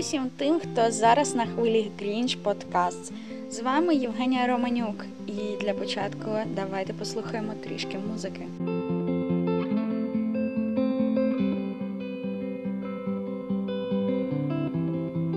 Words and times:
усім 0.00 0.30
тим, 0.36 0.60
хто 0.60 0.90
зараз 0.90 1.34
на 1.34 1.46
хвилі 1.46 1.90
Грінч 1.98 2.34
Подкаст. 2.34 3.12
З 3.50 3.60
вами 3.60 3.94
Євгенія 3.94 4.46
Романюк. 4.46 5.06
І 5.26 5.64
для 5.64 5.74
початку 5.74 6.30
давайте 6.54 6.92
послухаємо 6.92 7.52
трішки 7.64 7.98
музики. 8.10 8.46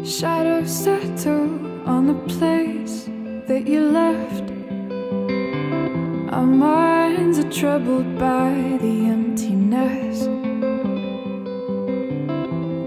Shadows 0.03 0.71
settle 0.85 1.49
on 1.93 2.02
the 2.11 2.20
place 2.34 2.95
that 3.49 3.63
you 3.73 3.81
left. 4.02 4.45
Our 6.35 6.49
minds 6.67 7.35
are 7.43 7.52
troubled 7.61 8.09
by 8.27 8.52
the 8.84 8.95
emptiness. 9.16 10.42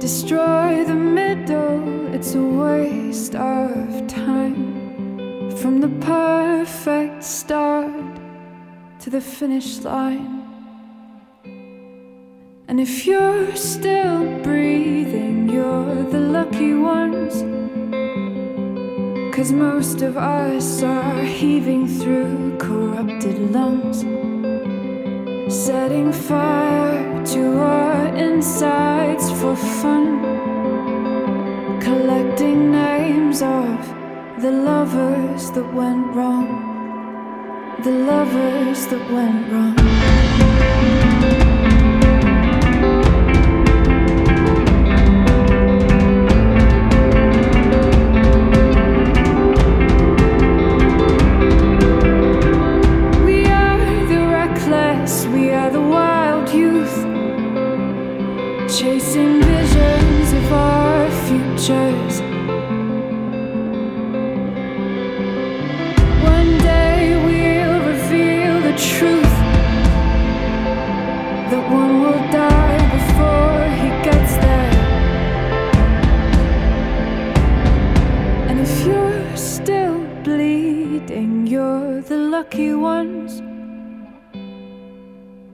Destroy 0.07 0.85
the 0.85 0.95
middle, 0.95 2.15
it's 2.15 2.37
a 2.37 2.41
waste 2.41 3.35
of 3.35 4.07
time. 4.07 5.51
From 5.57 5.81
the 5.81 5.89
perfect 6.07 7.25
start 7.25 8.15
to 9.01 9.11
the 9.11 9.21
finish 9.21 9.81
line. 9.81 10.45
And 12.69 12.81
if 12.81 13.05
you're 13.05 13.57
still 13.57 14.23
breathing, 14.45 15.49
you're 15.49 16.05
the 16.05 16.21
lucky 16.21 16.75
ones. 16.75 17.35
Cause 19.35 19.51
most 19.51 20.03
of 20.03 20.17
us 20.17 20.85
are 20.85 21.21
heaving 21.25 21.89
through 21.89 22.57
corrupted 22.59 23.51
lungs 23.51 24.05
setting 25.49 26.13
fire 26.13 27.16
to 27.27 27.59
our 27.59 28.07
insides 28.15 29.33
for 29.33 29.57
fun, 29.57 30.21
collecting 31.81 32.71
names 32.71 33.43
of 33.43 33.79
the 34.41 34.53
lovers 34.53 35.51
that 35.51 35.75
went 35.75 36.07
wrong, 36.15 36.47
the 37.83 37.91
lovers 37.91 38.87
that 38.87 39.11
went 39.11 39.53
wrong. 39.53 41.16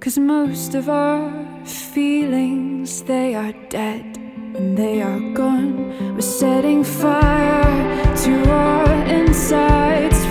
Cause 0.02 0.18
most 0.18 0.74
of 0.74 0.88
our 0.88 1.32
feelings, 1.64 3.02
they 3.04 3.34
are 3.34 3.52
dead 3.70 4.18
and 4.56 4.76
they 4.76 5.00
are 5.00 5.20
gone. 5.32 6.14
We're 6.14 6.20
setting 6.20 6.82
fire 6.82 8.16
to 8.24 8.50
our 8.50 9.04
insides 9.06 10.21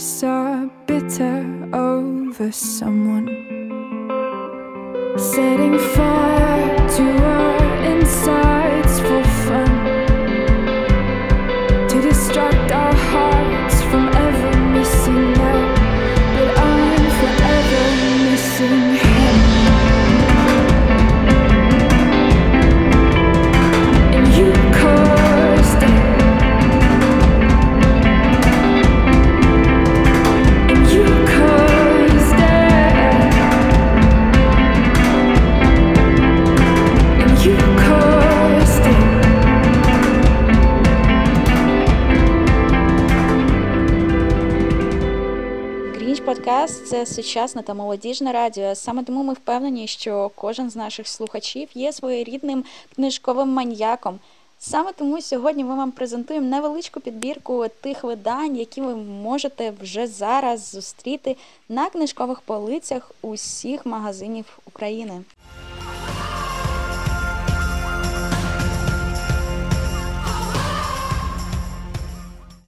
us 0.00 0.22
are 0.22 0.66
bitter 0.86 1.44
over 1.74 2.50
someone. 2.50 3.28
Setting 5.18 5.78
fire 5.78 6.29
Це 46.86 47.06
сучасне 47.06 47.62
та 47.62 47.74
молодіжне 47.74 48.32
радіо. 48.32 48.74
Саме 48.74 49.04
тому 49.04 49.24
ми 49.24 49.32
впевнені, 49.32 49.86
що 49.86 50.30
кожен 50.34 50.70
з 50.70 50.76
наших 50.76 51.08
слухачів 51.08 51.68
є 51.74 51.92
своєрідним 51.92 52.64
книжковим 52.94 53.48
маньяком. 53.48 54.18
Саме 54.58 54.92
тому 54.92 55.22
сьогодні 55.22 55.64
ми 55.64 55.74
вам 55.74 55.92
презентуємо 55.92 56.46
невеличку 56.46 57.00
підбірку 57.00 57.66
тих 57.80 58.04
видань, 58.04 58.56
які 58.56 58.80
ви 58.80 58.96
можете 58.96 59.72
вже 59.82 60.06
зараз 60.06 60.70
зустріти 60.70 61.36
на 61.68 61.90
книжкових 61.90 62.40
полицях 62.40 63.10
усіх 63.22 63.86
магазинів 63.86 64.58
України. 64.66 65.22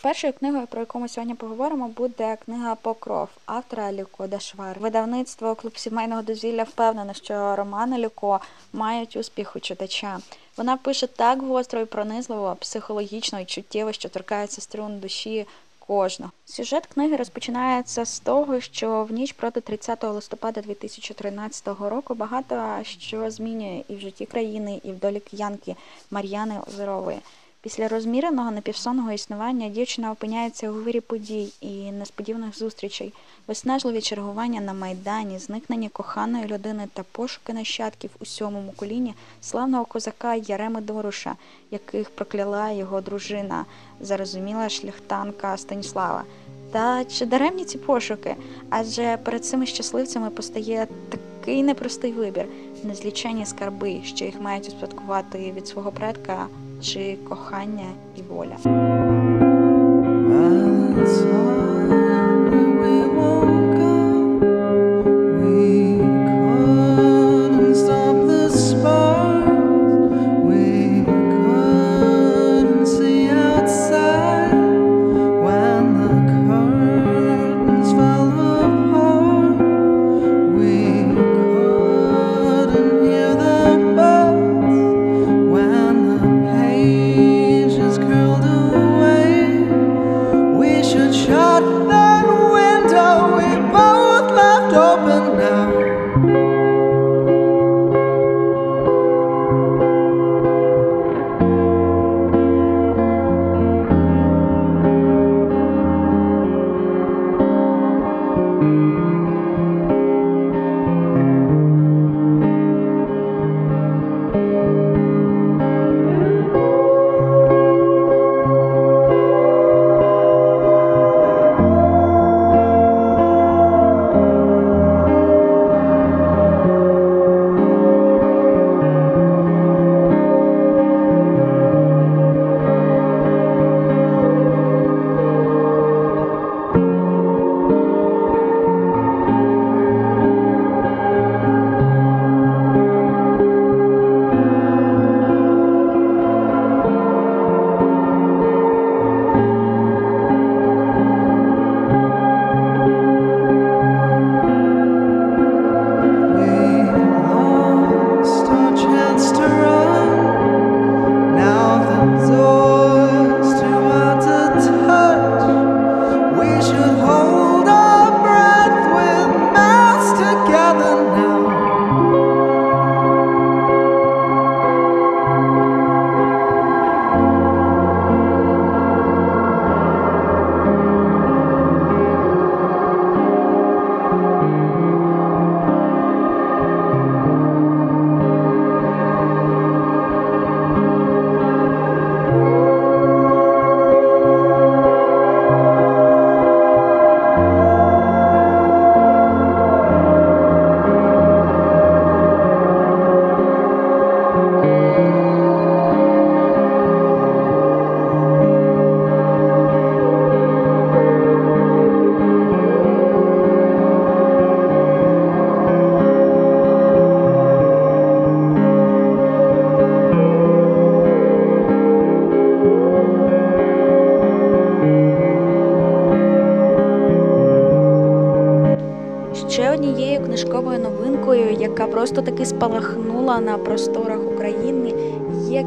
Першою 0.03 0.33
книгою, 0.33 0.67
про 0.67 0.81
яку 0.81 1.01
ми 1.01 1.09
сьогодні 1.09 1.35
поговоримо, 1.35 1.89
буде 1.89 2.37
книга 2.45 2.75
Покров 2.75 3.29
автора 3.47 3.93
Люко 3.93 4.27
Дашвар. 4.27 4.79
Видавництво 4.79 5.55
клуб 5.55 5.79
сімейного 5.79 6.23
дозвілля 6.23 6.63
впевнене, 6.63 7.15
що 7.15 7.57
романи 7.57 7.99
Люко 7.99 8.41
мають 8.73 9.17
успіх 9.17 9.57
у 9.57 9.61
читача. 9.61 10.19
Вона 10.57 10.77
пише 10.77 11.07
так 11.07 11.43
гостро 11.43 11.81
і 11.81 11.85
пронизливо, 11.85 12.57
психологічно 12.61 13.41
і 13.41 13.45
чуттєво, 13.45 13.93
що 13.93 14.09
торкається 14.09 14.61
струн 14.61 14.99
душі 14.99 15.47
кожного. 15.87 16.33
Сюжет 16.45 16.87
книги 16.87 17.17
розпочинається 17.17 18.05
з 18.05 18.21
того, 18.21 18.61
що 18.61 19.05
в 19.05 19.13
ніч 19.13 19.33
проти 19.33 19.61
30 19.61 20.05
листопада 20.05 20.61
2013 20.61 21.67
року 21.67 22.15
багато 22.15 22.79
що 22.83 23.31
змінює 23.31 23.83
і 23.89 23.95
в 23.95 24.01
житті 24.01 24.27
країни, 24.27 24.81
і 24.85 24.93
в 24.93 24.99
долі 24.99 25.21
киянки 25.21 25.77
Мар'яни 26.11 26.61
Озерової. 26.69 27.19
Після 27.63 27.89
розміреного 27.89 28.51
напівсонного 28.51 29.13
існування 29.13 29.69
дівчина 29.69 30.13
опиняється 30.13 30.71
у 30.71 30.75
вирі 30.75 31.01
подій 31.01 31.53
і 31.61 31.93
несподіваних 31.93 32.59
зустрічей, 32.59 33.13
виснажливі 33.47 34.01
чергування 34.01 34.61
на 34.61 34.73
майдані, 34.73 35.39
зникнення 35.39 35.89
коханої 35.89 36.47
людини 36.47 36.89
та 36.93 37.03
пошуки 37.03 37.53
нащадків 37.53 38.11
у 38.21 38.25
сьомому 38.25 38.73
коліні 38.77 39.15
славного 39.41 39.85
козака 39.85 40.35
Яреми 40.35 40.81
Доруша, 40.81 41.37
яких 41.71 42.11
прокляла 42.11 42.71
його 42.71 43.01
дружина, 43.01 43.65
зарозуміла 44.01 44.69
шляхтанка 44.69 45.57
Станіслава. 45.57 46.25
Та 46.73 47.05
чи 47.05 47.27
даремні 47.27 47.65
ці 47.65 47.79
пошуки? 47.79 48.37
Адже 48.71 49.17
перед 49.17 49.45
цими 49.45 49.67
щасливцями 49.67 50.31
постає 50.31 50.89
такий 51.09 51.63
непростий 51.63 52.13
вибір, 52.13 52.47
незлічені 52.85 53.47
скарби, 53.47 54.01
що 54.05 54.25
їх 54.25 54.41
мають 54.41 54.69
успадкувати 54.69 55.53
від 55.57 55.69
свого 55.69 55.93
предка 55.93 56.49
чи 56.83 57.17
кохання 57.29 57.91
і 58.17 58.23
воля. 58.23 58.57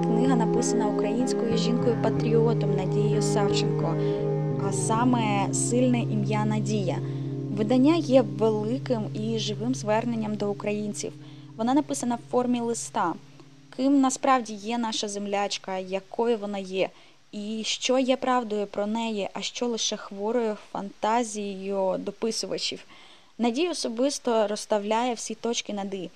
Книга, 0.05 0.35
написана 0.35 0.87
українською 0.87 1.57
жінкою-патріотом 1.57 2.75
Надією 2.75 3.21
Савченко, 3.21 3.95
а 4.67 4.71
саме 4.71 5.53
сильне 5.53 5.99
ім'я 5.99 6.45
Надія. 6.45 6.97
Видання 7.51 7.95
є 7.95 8.21
великим 8.21 9.01
і 9.13 9.39
живим 9.39 9.75
зверненням 9.75 10.35
до 10.35 10.51
українців. 10.51 11.13
Вона 11.57 11.73
написана 11.73 12.15
в 12.15 12.31
формі 12.31 12.59
листа. 12.59 13.13
Ким 13.75 14.01
насправді 14.01 14.53
є 14.53 14.77
наша 14.77 15.07
землячка, 15.07 15.77
якою 15.77 16.37
вона 16.37 16.57
є, 16.57 16.89
і 17.31 17.61
що 17.65 17.99
є 17.99 18.17
правдою 18.17 18.67
про 18.67 18.87
неї, 18.87 19.29
а 19.33 19.41
що 19.41 19.67
лише 19.67 19.97
хворою 19.97 20.57
фантазією 20.71 21.95
дописувачів. 21.99 22.85
Надій 23.37 23.69
особисто 23.69 24.47
розставляє 24.47 25.13
всі 25.13 25.35
точки 25.35 25.73
над 25.73 25.93
«і». 25.93 26.09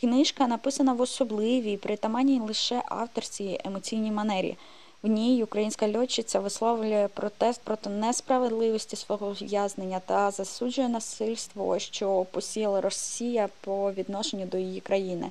Книжка 0.00 0.46
написана 0.46 0.92
в 0.92 1.00
особливій, 1.00 1.76
притаманній 1.76 2.40
лише 2.40 2.82
авторській 2.86 3.60
емоційній 3.64 4.12
манері. 4.12 4.56
В 5.02 5.06
ній 5.06 5.42
українська 5.42 5.92
льотчиця 5.92 6.40
висловлює 6.40 7.08
протест 7.14 7.60
проти 7.64 7.90
несправедливості 7.90 8.96
свого 8.96 9.32
в'язнення 9.32 10.00
та 10.06 10.30
засуджує 10.30 10.88
насильство, 10.88 11.78
що 11.78 12.26
посіяла 12.30 12.80
Росія 12.80 13.48
по 13.60 13.92
відношенню 13.92 14.46
до 14.46 14.58
її 14.58 14.80
країни. 14.80 15.30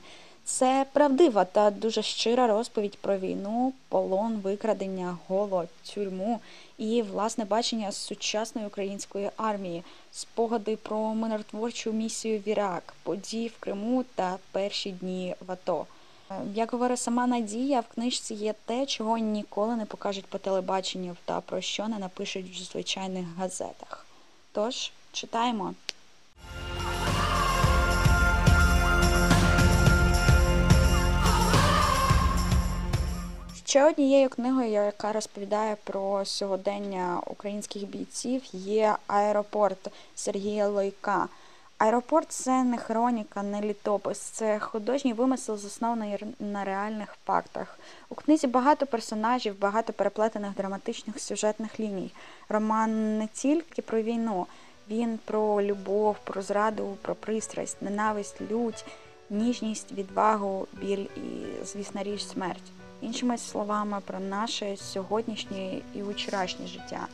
Це 0.49 0.85
правдива 0.93 1.45
та 1.45 1.71
дуже 1.71 2.01
щира 2.01 2.47
розповідь 2.47 2.97
про 2.97 3.17
війну, 3.17 3.73
полон, 3.89 4.35
викрадення, 4.35 5.17
голод, 5.27 5.67
тюрму 5.93 6.39
і 6.77 7.01
власне 7.01 7.45
бачення 7.45 7.91
сучасної 7.91 8.67
української 8.67 9.29
армії, 9.37 9.83
спогади 10.11 10.75
про 10.75 11.13
миротворчу 11.13 11.91
місію 11.93 12.39
в 12.39 12.47
Ірак, 12.47 12.93
події 13.03 13.47
в 13.47 13.57
Криму 13.59 14.05
та 14.15 14.37
перші 14.51 14.91
дні 14.91 15.35
в 15.47 15.51
АТО. 15.51 15.85
Як 16.53 16.71
говорить 16.71 16.99
сама 16.99 17.27
Надія, 17.27 17.79
в 17.79 17.87
книжці 17.87 18.33
є 18.33 18.53
те, 18.65 18.85
чого 18.85 19.17
ніколи 19.17 19.75
не 19.75 19.85
покажуть 19.85 20.25
по 20.25 20.37
телебаченню 20.37 21.15
та 21.25 21.41
про 21.41 21.61
що 21.61 21.87
не 21.87 21.99
напишуть 21.99 22.49
в 22.49 22.63
звичайних 22.63 23.25
газетах. 23.37 24.05
Тож 24.51 24.91
читаємо. 25.11 25.73
Ще 33.69 33.85
однією 33.85 34.29
книгою, 34.29 34.69
яка 34.69 35.11
розповідає 35.11 35.77
про 35.83 36.25
сьогодення 36.25 37.21
українських 37.25 37.87
бійців, 37.89 38.41
є 38.53 38.95
Аеропорт 39.07 39.91
Сергія 40.15 40.67
Лойка. 40.67 41.27
Аеропорт 41.77 42.31
це 42.31 42.63
не 42.63 42.77
хроніка, 42.77 43.43
не 43.43 43.61
літопис, 43.61 44.19
це 44.19 44.59
художній 44.59 45.13
вимисел, 45.13 45.57
заснований 45.57 46.17
на 46.39 46.63
реальних 46.63 47.15
фактах. 47.25 47.79
У 48.09 48.15
книзі 48.15 48.47
багато 48.47 48.85
персонажів, 48.85 49.59
багато 49.59 49.93
переплетених 49.93 50.53
драматичних 50.53 51.19
сюжетних 51.19 51.79
ліній. 51.79 52.11
Роман 52.49 53.17
не 53.17 53.27
тільки 53.27 53.81
про 53.81 54.01
війну, 54.01 54.47
він 54.89 55.19
про 55.25 55.61
любов, 55.61 56.15
про 56.23 56.41
зраду, 56.41 56.97
про 57.01 57.15
пристрасть, 57.15 57.81
ненависть, 57.81 58.41
лють, 58.51 58.85
ніжність, 59.29 59.91
відвагу, 59.91 60.67
біль 60.73 61.05
і, 61.15 61.65
звісна 61.65 62.03
річ, 62.03 62.25
смерть. 62.25 62.63
Іншими 63.01 63.37
словами, 63.37 63.97
про 64.05 64.19
наше 64.19 64.77
сьогоднішнє 64.77 65.81
і 65.95 66.01
вчорашнє 66.01 66.67
життя. 66.67 67.07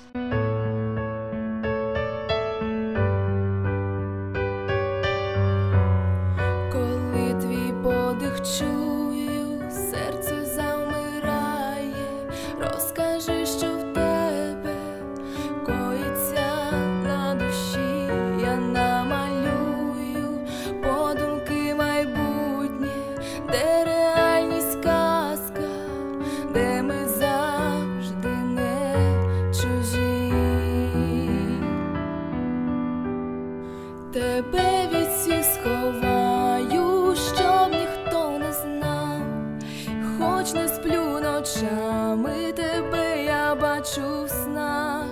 Хоч 40.44 40.54
не 40.54 40.68
сплю 40.68 41.20
ночами, 41.22 42.52
тебе 42.52 43.26
я 43.26 43.56
бачу 43.56 44.26
в 44.26 44.30
снах, 44.30 45.08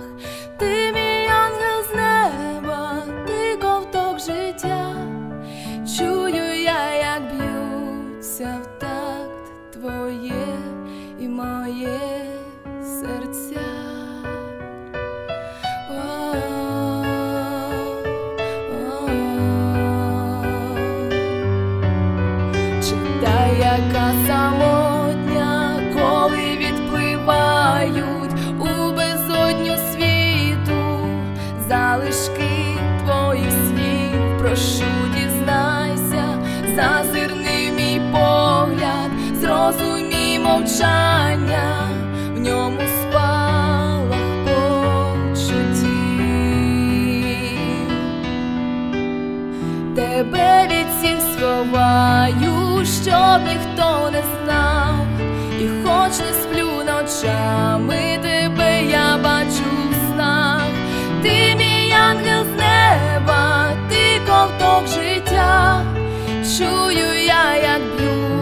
ти 0.58 0.81
прошу, 34.52 34.84
дізнайся, 35.14 36.24
зазирни 36.76 37.72
мій 37.76 38.00
погляд, 38.12 39.10
зрозумій 39.40 40.38
мовчання, 40.38 41.88
в 42.34 42.40
ньому 42.40 42.78
спалах 43.00 44.26
почуттів. 44.44 44.68
Тебе 49.96 50.68
від 50.70 50.86
всіх 50.96 51.20
сховаю, 51.32 52.84
щоб 52.84 53.40
ніхто 53.48 54.10
не 54.10 54.22
знав, 54.44 55.06
і 55.60 55.68
хоч 55.84 56.18
не 56.18 56.32
сплю 56.42 56.70
ночами, 56.86 58.18
тебе 58.22 58.84
я 58.84 59.18
бачу 59.24 59.70
в 59.90 59.94
снах, 60.14 60.62
ти 61.22 61.54
мій 61.58 61.92
ангел 62.10 62.41
життя, 64.86 65.84
чую 66.58 67.24
я, 67.24 67.56
як 67.56 67.82
б'ються 67.96 68.41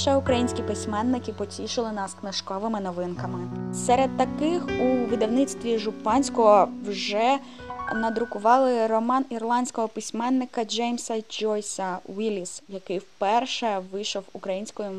Лише 0.00 0.16
українські 0.16 0.62
письменники 0.62 1.32
потішили 1.32 1.92
нас 1.92 2.14
книжковими 2.14 2.80
новинками. 2.80 3.38
Серед 3.74 4.16
таких 4.16 4.66
у 4.66 5.06
видавництві 5.10 5.78
Жупанського 5.78 6.68
вже 6.86 7.38
надрукували 7.94 8.86
роман 8.86 9.24
ірландського 9.30 9.88
письменника 9.88 10.64
Джеймса 10.64 11.22
Джойса 11.30 11.98
Вілліс, 12.08 12.62
який 12.68 12.98
вперше 12.98 13.82
вийшов 13.92 14.24
українською 14.32 14.90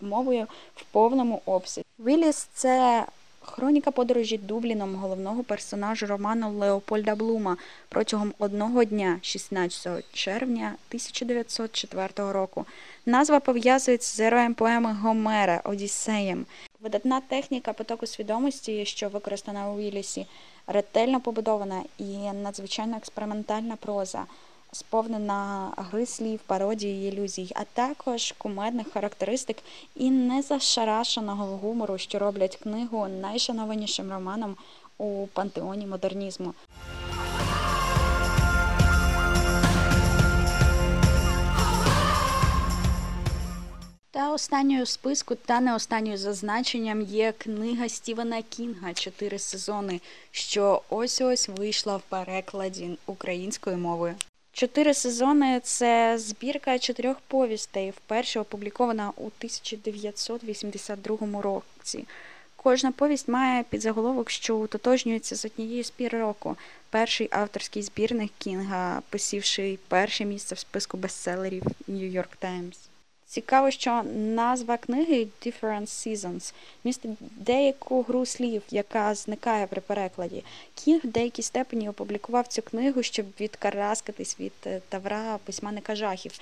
мовою 0.00 0.46
в 0.74 0.84
повному 0.84 1.42
обсязі. 1.46 1.86
Вілліс 1.98 2.48
це 2.54 3.04
хроніка 3.48 3.90
подорожі 3.90 4.38
Дубліном 4.38 4.94
головного 4.94 5.42
персонажа 5.42 6.06
роману 6.06 6.58
Леопольда 6.58 7.14
Блума 7.14 7.56
протягом 7.88 8.34
одного 8.38 8.84
дня, 8.84 9.18
16 9.22 10.04
червня 10.12 10.74
1904 10.88 12.32
року. 12.32 12.66
Назва 13.06 13.40
пов'язується 13.40 14.16
з 14.16 14.20
героєм 14.20 14.54
поеми 14.54 14.96
Гомера 15.02 15.60
Одіссеєм. 15.64 16.46
Видатна 16.80 17.20
техніка 17.20 17.72
потоку 17.72 18.06
свідомості, 18.06 18.84
що 18.84 19.08
використана 19.08 19.70
у 19.70 19.78
Віллісі, 19.78 20.26
ретельно 20.66 21.20
побудована 21.20 21.82
і 21.98 22.04
надзвичайно 22.42 22.96
експериментальна 22.96 23.76
проза, 23.76 24.24
сповнена 24.72 25.72
гри 25.76 26.06
слів, 26.06 26.40
пародії 26.46 27.04
і 27.04 27.12
ілюзій, 27.12 27.52
а 27.54 27.64
також 27.64 28.34
кумедних 28.38 28.92
характеристик 28.92 29.56
і 29.94 30.10
незашарашеного 30.10 31.56
гумору, 31.56 31.98
що 31.98 32.18
роблять 32.18 32.56
книгу 32.56 33.08
найшанованішим 33.08 34.10
романом 34.10 34.56
у 34.98 35.26
пантеоні 35.26 35.86
модернізму. 35.86 36.54
Та 44.10 44.32
останньою 44.32 44.84
в 44.84 44.88
списку, 44.88 45.34
та 45.34 45.60
не 45.60 45.74
останньою 45.74 46.18
за 46.18 46.32
значенням 46.32 47.02
є 47.02 47.32
книга 47.32 47.88
Стівена 47.88 48.42
Кінга 48.42 48.94
Чотири 48.94 49.38
сезони, 49.38 50.00
що 50.30 50.82
ось 50.88 51.20
ось 51.20 51.48
вийшла 51.48 51.96
в 51.96 52.02
перекладі 52.02 52.98
українською 53.06 53.76
мовою. 53.76 54.14
Чотири 54.58 54.94
сезони 54.94 55.60
це 55.60 56.18
збірка 56.18 56.78
чотирьох 56.78 57.20
повістей, 57.20 57.90
вперше 57.90 58.40
опублікована 58.40 59.12
у 59.16 59.26
1982 59.26 61.42
році. 61.42 62.06
Кожна 62.56 62.92
повість 62.92 63.28
має 63.28 63.62
підзаголовок, 63.62 64.30
що 64.30 64.56
утотожнюється 64.56 65.36
з 65.36 65.44
однієї 65.44 65.84
з 65.84 65.90
пір 65.90 66.12
року. 66.12 66.56
Перший 66.90 67.28
авторський 67.30 67.82
збірник 67.82 68.30
Кінга, 68.38 69.02
посівши 69.10 69.78
перше 69.88 70.24
місце 70.24 70.54
в 70.54 70.58
списку 70.58 70.96
бестселерів 70.96 71.62
York 71.88 72.36
Times. 72.42 72.76
Цікаво, 73.30 73.70
що 73.70 74.02
назва 74.14 74.76
книги 74.76 75.26
Different 75.46 75.86
Seasons 75.86 76.52
містить 76.84 77.10
деяку 77.20 78.02
гру 78.02 78.26
слів, 78.26 78.62
яка 78.70 79.14
зникає 79.14 79.66
при 79.66 79.80
перекладі. 79.80 80.44
Кінг 80.74 81.00
в 81.04 81.08
деякій 81.08 81.42
степені 81.42 81.88
опублікував 81.88 82.46
цю 82.46 82.62
книгу, 82.62 83.02
щоб 83.02 83.26
відкараскатись 83.40 84.40
від 84.40 84.52
е, 84.66 84.80
тавра 84.88 85.38
письменника 85.44 85.96
жахів. 85.96 86.32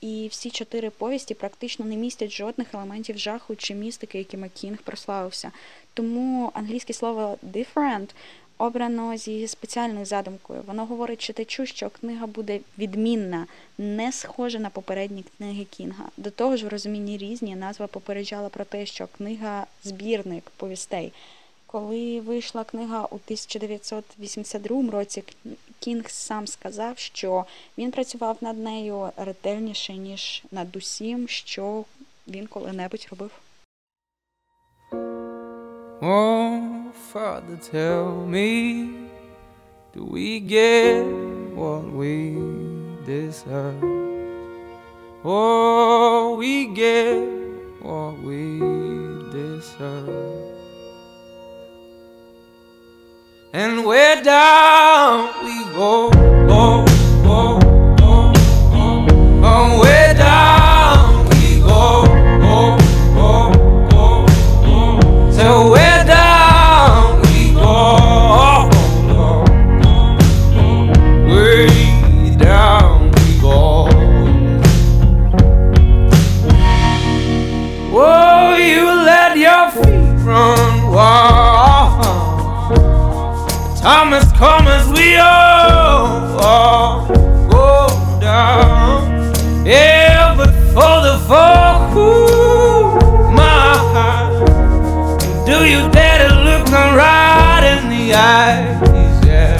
І 0.00 0.28
всі 0.30 0.50
чотири 0.50 0.90
повісті 0.90 1.34
практично 1.34 1.84
не 1.84 1.96
містять 1.96 2.30
жодних 2.30 2.74
елементів 2.74 3.18
жаху 3.18 3.56
чи 3.56 3.74
містики, 3.74 4.18
якими 4.18 4.48
Кінг 4.48 4.78
прославився. 4.78 5.52
Тому 5.94 6.50
англійське 6.54 6.92
слово 6.92 7.38
different 7.52 8.08
обрано 8.58 9.16
зі 9.16 9.48
спеціальною 9.48 10.06
задумкою. 10.06 10.62
Воно 10.66 10.86
говорить 10.86 11.20
читачу, 11.20 11.66
що 11.66 11.90
книга 11.90 12.26
буде 12.26 12.60
відмінна, 12.78 13.46
не 13.78 14.12
схожа 14.12 14.58
на 14.58 14.70
попередні 14.70 15.24
книги 15.36 15.64
Кінга. 15.64 16.04
До 16.16 16.30
того 16.30 16.56
ж, 16.56 16.66
в 16.66 16.68
розумінні 16.68 17.18
різні 17.18 17.56
назва 17.56 17.86
попереджала 17.86 18.48
про 18.48 18.64
те, 18.64 18.86
що 18.86 19.06
книга 19.06 19.66
збірник 19.84 20.50
повістей. 20.56 21.12
Коли 21.66 22.20
вийшла 22.20 22.64
книга 22.64 23.04
у 23.04 23.14
1982 23.14 24.90
році, 24.90 25.24
Кінг 25.78 26.10
сам 26.10 26.46
сказав, 26.46 26.98
що 26.98 27.44
він 27.78 27.90
працював 27.90 28.36
над 28.40 28.58
нею 28.58 29.10
ретельніше, 29.16 29.92
ніж 29.92 30.42
над 30.50 30.76
усім, 30.76 31.28
що 31.28 31.84
він 32.28 32.46
коли-небудь 32.46 33.06
робив. 33.10 33.30
Oh, 36.08 36.92
Father, 37.12 37.56
tell 37.56 38.14
me, 38.24 39.08
do 39.92 40.04
we 40.04 40.38
get 40.38 41.02
what 41.02 41.82
we 41.90 42.38
deserve? 43.04 43.82
Oh, 45.24 46.36
we 46.38 46.68
get 46.68 47.26
what 47.82 48.20
we 48.20 48.60
deserve. 49.32 50.54
And 53.52 53.84
where 53.84 54.22
down 54.22 55.44
we 55.44 55.64
go, 55.74 56.10
go, 56.12 56.84
go, 56.84 56.95
eyes? 98.36 99.26
Yeah. 99.26 99.56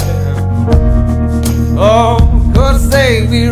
Oh, 1.78 2.18
cause 2.54 2.90
say 2.90 3.26
we 3.26 3.48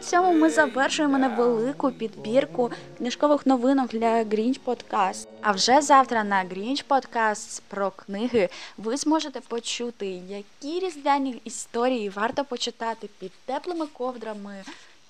цьому 0.00 0.32
ми 0.32 0.50
завершуємо 0.50 1.18
невелику 1.18 1.90
підбірку 1.90 2.70
книжкових 2.98 3.46
новинок 3.46 3.88
для 3.88 4.22
Grinch 4.22 4.60
Podcast. 4.64 5.26
А 5.40 5.52
вже 5.52 5.80
завтра 5.80 6.24
на 6.24 6.44
Grinch 6.44 6.84
Podcast 6.88 7.62
про 7.68 7.90
книги 7.90 8.48
ви 8.78 8.96
зможете 8.96 9.40
почути, 9.40 10.06
які 10.06 10.80
різдвяні 10.80 11.40
історії 11.44 12.08
варто 12.08 12.44
почитати 12.44 13.08
під 13.18 13.32
теплими 13.44 13.86
ковдрами 13.86 14.54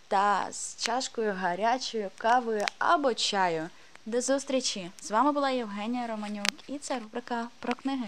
та 0.09 0.47
з 0.51 0.77
чашкою 0.85 1.35
гарячої 1.41 2.09
кави 2.19 2.65
або 2.79 3.15
чаю. 3.15 3.69
До 4.07 4.21
зустрічі! 4.21 4.91
З 5.01 5.11
вами 5.11 5.33
була 5.33 5.51
Євгенія 5.51 6.07
Романюк, 6.07 6.47
і 6.69 6.79
це 6.79 6.99
рубрика 6.99 7.49
про 7.61 7.75
книги. 7.75 8.07